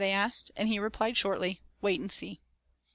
[0.03, 2.39] They asked, and he replied shortly: "Wait and see."